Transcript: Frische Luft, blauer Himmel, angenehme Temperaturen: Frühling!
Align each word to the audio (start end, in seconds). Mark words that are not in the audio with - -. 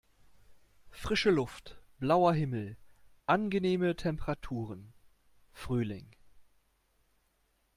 Frische 0.89 1.29
Luft, 1.29 1.79
blauer 1.99 2.33
Himmel, 2.33 2.75
angenehme 3.27 3.95
Temperaturen: 3.95 4.93
Frühling! 5.53 6.09